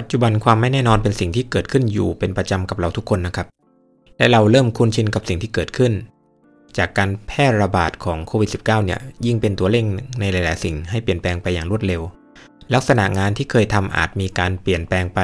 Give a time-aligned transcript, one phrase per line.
[0.00, 3.46] ปัจจุบันความไม่แน่นอนเป็นสิ่งที่เกิดขึ้นอยู่เป็นประจำกับเราทุกคนนะครับ
[4.18, 5.92] และเราเริ่มคุ้นชินกับสิ่งที่เกิดขึ้น
[6.78, 9.86] จากการแพร่ระบาดของโควิด -19 เนี่ยยิ่งเป็นตัวเร่ง
[10.20, 12.02] ในหลาย ๆ สิ่งให้เปลี่ยนแปลงไปอย่างรวดเร็ว
[12.74, 15.20] ลักษณะงานที่เคยทำอาจมีการเปลี่ยนแปลงไป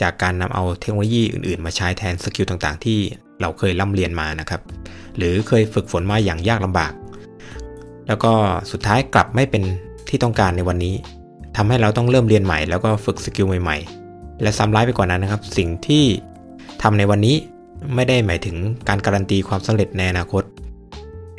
[0.00, 2.98] จากการนำเอาเทคโนโลยีอื่น ๆ มาใช้แทนสกิลต่าง ๆ ที่
[3.40, 4.60] เราเคยร่ำเรียนมานะครับ
[5.16, 6.92] หรือเคยฝึกฝนมาอย่างยากลำบาก
[8.06, 8.32] แล้วก็
[8.70, 9.62] สุดท้ายกลับไม่เป็น
[10.08, 10.94] ที่ต้องการในวันนี้
[11.56, 16.04] ทำให้เราต้องเริ่มเรียนใหม่แล้วก็ฝึกสกิลใหม่ๆ และซ้ำร้ายไปกว่านั้นนะครับ สิ่งที่
[16.82, 17.36] ทำในวันนี้
[17.94, 18.56] ไม่ได้หมายถึง
[18.88, 20.42] การการันตีความสำเร็จในอนาคต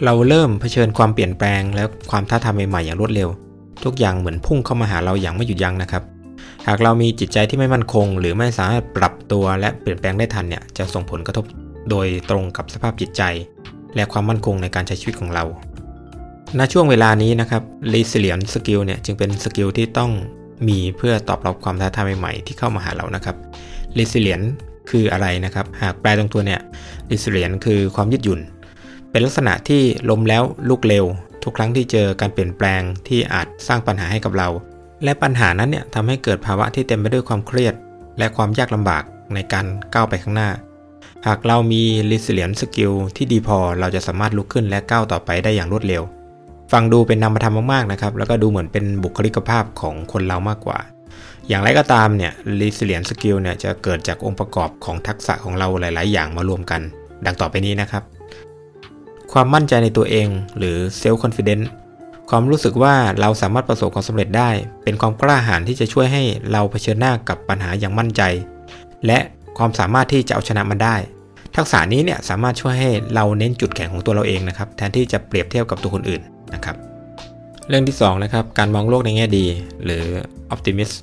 [0.05, 3.29] เราเริ่มเผชิญความเปลี่ยนแปลง และความท้าทายใหม่ๆอย่างรวดเร็ว
[3.83, 6.03] ทุกอย่างเหมือนพุ่งเข้ามาหาเราอย่างไม่หยุดยั้งนะครับ
[6.67, 11.45] หากเรามีจิตใจที่ไม่มั่นคง หรือไม่สามารถปรับตัวและเปลี่ยนแปลงได้ทันเนี่ยจะส่งผลกระทบ
[11.89, 13.23] โดยตรงกับสภาพจิตใจ
[13.95, 15.43] และความมั่นคงในการใช้ชีวิตของเรา
[16.57, 17.63] ณช่วงเวลานี้นะครับ
[17.93, 20.11] resilient skill เนี่ยจึงเป็นสกิลที่ต้อง
[20.67, 23.35] มีเพื่อตอบรับความท้าทายใหม่ๆที่เข้ามาหาเรานะครับ
[23.97, 24.45] resilient
[24.89, 26.59] คืออะไรนะครับ หากแปลตรงตัวเนี่ย
[27.09, 28.39] resilient คือความยืดหยุ่น
[29.11, 31.05] เป็นลักษณะที่ล้มแล้วลุกเร็ว
[31.43, 34.49] ทุกครั้งที่เจอการเปลี่ยนแปลงที่อาจสร้างปัญหาให้กับเรา
[35.03, 37.73] และปัญหานั้นเนี่ยทำให้เกิดภาวะที่เต็มไปด้วยความเครียด
[38.17, 40.49] และความยากลำบากในการก้าวไปข้างหน้า
[41.27, 46.03] หากเรามี resilient skill ที่ดีพอเราจะสามารถลุกขึ้นและก้าวต่อไปได้อย่างรวดเร็ว
[46.71, 50.79] ฟังดูเป็นนามธรรมมากๆนะครับ แล้วก็ดูเหมือนเป็นบุคลิกภาพของคนเรามากกว่า
[51.47, 56.81] อย่างไรก็ตามเนี่ย resilient skill เนี่ยจะเกิดจากองค์ประกอบของทักษะของเราหลาย ๆ อย่างมารวมกัน
[57.25, 58.03] ดังต่อไปนี้นะครับ
[59.33, 61.67] ความมั่นใจในตัวเองหรือ self confidence
[62.29, 64.49] ความรู้สึกว่าเราสามารถประสบความสำเร็จได้
[64.83, 68.21] เป็นความกล้าหาญที่จะช่วยให้เราเผชิญหน้ากับปัญหาอย่างมั่นใจ
[69.05, 69.19] และ
[69.57, 70.95] ความสามารถที่จะเอาชนะมันได้
[71.55, 76.21] ทักษะนี้เนี่ยสามารถช่วยให้เราเน้นจุดแข็งของตัวเราเองนะครับ แทนที่จะเปรียบเทียบกับตัวคนอื่น
[76.55, 76.75] นะครับ
[77.69, 79.45] เรื่องที่2นะครับการมองโลกในแง่ดี
[79.85, 80.03] หรือ
[80.53, 80.95] optimist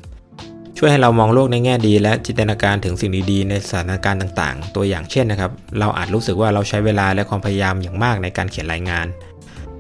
[0.79, 9.07] ช่วยให้เรามองโลกในแง่ดี และจินตนาการถึงสิ่งดีๆในสถานการณ์ต่างๆ ตัวอย่างเช่นนะครับ เราอาจรู้สึกว่าเราใช้เวลาและความพยายามอย่างมากในการเขียนรายงาน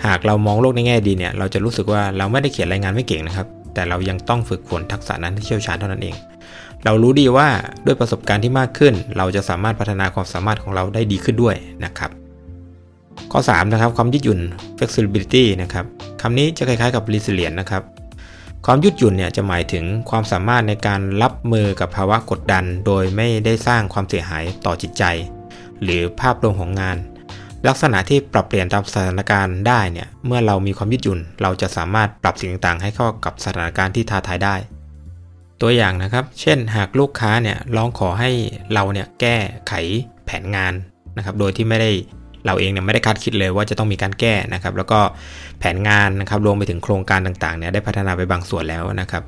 [0.06, 6.15] หากเรามองโลกในแง่ดีเนี่ยเราจะรู้สึกว่าเราไม่ได้เขียนรายงานไม่เก่งนะครับ แต่เรายังต้องฝึกฝนทักษะนั้นที่เชี่ยวชาญเท่านั้นเอง
[6.84, 7.49] เรารู้ดีว่า
[7.87, 12.10] ด้วยประสบการณ์ที่มากขึ้น เราจะสามารถพัฒนาความสามารถของเราได้ดีขึ้นด้วยนะครับ
[13.38, 14.41] ข้อ 3 นะครับ ความยืดหยุ่น
[14.78, 15.84] flexibility นะครับ
[16.20, 17.82] คำนี้จะคล้ายๆกับ resilient นะครับ
[18.66, 25.04] ความยืดหยุ่นเนี่ยจะหมายถึงความสามารถในการรับมือกับภาวะกดดัน โดยไม่ได้สร้างความเสียหายต่อจิตใจ
[25.82, 26.96] หรือภาพรวมของงาน
[27.69, 34.54] ลักษณะที่ปรับเปลี่ยนตามสถานการณ์ได้เนี่ย เมื่อเรามีความยืดหยุ่น เราจะสามารถปรับสิ่งต่างๆ ให้เข้ากับสถานการณ์ที่ท้าทายได้
[35.60, 38.30] ตัวอย่างนะครับ เช่น หากลูกค้าเนี่ยร้องขอให้
[38.72, 39.36] เราเนี่ยแก้
[39.69, 39.72] ไข
[40.26, 40.75] แผนงาน
[41.16, 41.92] นะครับ โดยที่ไม่ได้
[42.46, 45.00] เราเองเนี่ยไม่ได้คาดคิดเลยว่าจะต้องมีการแก้นะครับ แล้วก็
[45.58, 49.22] แผนงานนะครับรวมไปถึงโครงการต่างๆเนี่ยได้พัฒนาไปบางส่วนแล้วนะครับ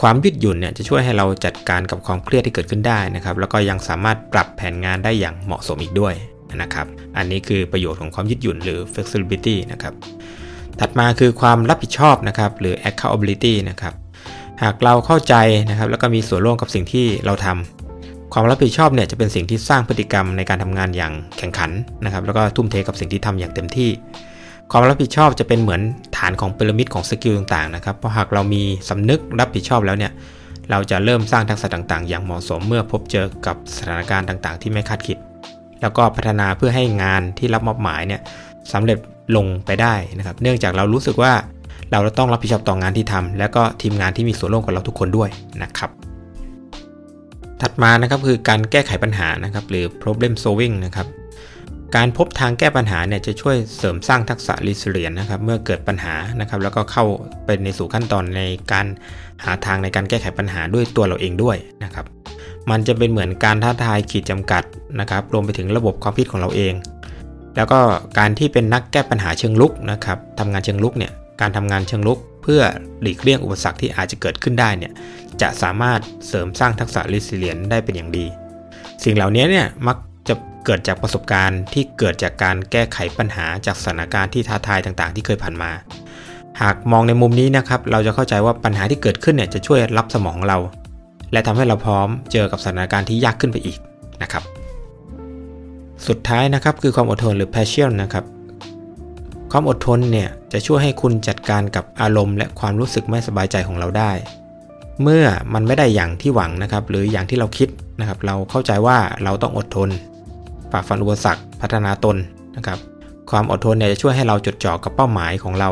[0.00, 6.14] ความยืดหยุ่นเนี่ยจะช่วยให้เราจัดการกับความเครียดที่เกิดขึ้นได้นะครับ แล้วก็ยังสามารถปรับแผนงานได้อย่างเหมาะสมอีกด้วย
[6.62, 9.94] นะครับ อันนี้คือประโยชน์ของความยืดหยุ่นหรือ flexibility นะครับ
[10.80, 13.94] ถัดมาคือความรับผิดชอบนะครับหรือ accountability นะครับ
[14.62, 15.34] หากเราเข้าใจ
[15.70, 17.81] นะครับแล้วก็มีส่วนร่วมกับสิ่งที่เราทำ
[18.32, 21.70] ความรับผิดชอบเนี่ยจะเป็นสิ่งที่สร้างพฤติกรรมในการทำงานอย่างแข่งขัน
[22.04, 23.90] นะครับแล้วก็ทุ่มเทกับสิ่งที่ทำอย่างเต็มที่
[24.70, 25.80] ความรับผิดชอบจะเป็นเหมือน
[26.16, 30.12] ฐานของพีระมิดของสกิลต่างๆนะครับเพราะหากเรามีสำนึกรับผิดชอบแล้วเนี่ย
[30.70, 35.16] เราจะเริ่มสร้างทักษะต่างๆ อย่างเหมาะสมเมื่อพบเจอกับสถานการณ์ต่างๆ ที่ไม่คาดคิด
[35.80, 38.20] แล้วก็พัฒนาเพื่อให้งานที่รับมอบหมายเนี่ย
[38.72, 38.98] สำเร็จ
[39.36, 41.32] ลงไปได้นะครับ เนื่องจากเรารู้สึกว่า
[41.92, 45.28] เราต้องรับผิดชอบต่องานที่ทำแล้วก็ทีมงานที่มีส่วนร่วมกับเราทุกคนด้วย
[45.62, 46.01] นะครับ
[47.62, 51.06] ถัดมานะครับคือการแก้ไขปัญหานะครับหรือ problem solving นะครับ
[51.96, 57.04] การพบทางแก้ปัญหาเนี่ยจะช่วยเสริมสร้างทักษะ resilience นะครับเมื่อเกิดปัญหานะครับแล้วก็เข้า
[57.44, 58.86] ไปในสู่ขั้นตอนในการ
[59.44, 62.06] หาทางในการแก้ไขปัญหาด้วยตัวเราเองด้วยนะครับ
[62.70, 64.62] มันจะเป็นเหมือนการท้าทายขีดจำกัด
[65.00, 66.74] นะครับรวมไปถึงระบบความคิดของเราเอง
[67.56, 67.80] แล้วก็
[68.18, 72.62] การที่เป็นนักแก้ปัญหาเชิงลุกนะครับทำงานเชิงลุกเนี่ยการทำงานเชิงลุก เพื่อ
[73.02, 74.92] หลีกเลี่ยงอุปสรรคที่อาจจะเกิดขึ้นได้เนี่ย
[75.42, 78.26] จะสามารถเสริมสร้างทักษะ resilience ได้เป็นอย่างดี
[79.04, 79.96] สิ่งเหล่านี้เนี่ยมัก
[80.28, 80.34] จะ
[80.64, 85.70] เกิดจากประสบการณ์ที่เกิดจากการแก้ไขปัญหาจากสถานการณ์ที่ท้าทายต่างๆ ที่เคยผ่านมา
[86.62, 90.58] หากมองในมุมนี้นะครับ เราจะเข้าใจว่าปัญหาที่เกิดขึ้นเนี่ยจะช่วยรับสมองเรา
[91.32, 93.78] และทำให้เราพร้อมเจอกับสถานการณ์ที่ยากขึ้นไปอีก
[94.22, 94.42] นะครับ
[96.08, 98.24] สุดท้ายนะครับคือความอดทนหรือ passion นะครับ
[99.54, 104.12] ความอดทนเนี่ยจะช่วยให้คุณจัดการกับอารมณ์และความรู้สึกไม่สบายใจของเราได้
[105.02, 107.68] เมื่อมันไม่ได้อย่างที่หวังนะครับหรืออย่างที่เราคิด
[108.00, 109.88] นะครับ เราเข้าใจว่าเราต้องอดทน
[110.72, 112.16] ฝ่าฟันอุปสรรคพัฒนาตน
[112.56, 112.78] นะครับ
[113.30, 115.70] ความอดทนเนี่ยจะช่วยให้เราจดจ่อกับเป้าหมายของเรา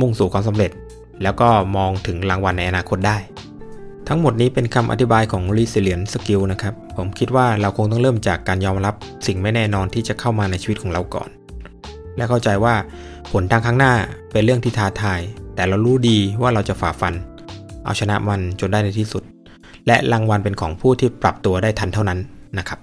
[0.00, 0.70] มุ่งสู่ความสำเร็จ
[1.22, 3.16] แล้วก็มองถึงรางวัลในอนาคตได้
[4.08, 8.94] ทั้งหมดนี้เป็นคำอธิบายของ Resilient Skill นะครับ ผมคิดว่าเราคงต้องเริ่มจากการยอมรับ
[9.26, 11.30] สิ่งไม่แน่นอนที่จะเข้ามาในชีวิตของเราก่อน
[12.20, 12.74] และเข้าใจว่า
[13.32, 13.94] ผลทางข้างหน้า
[14.32, 15.20] เป็นเรื่องที่ท้าทาย
[15.54, 17.14] แต่เรารู้ดีว่าเราจะฝ่าฟัน
[17.84, 19.22] เอาชนะมันจนได้ในที่สุด
[19.86, 22.18] และรางวัลเป็นของผู้ที่ปรับตัวได้ทันเท่านั้น
[22.58, 22.78] นะครับ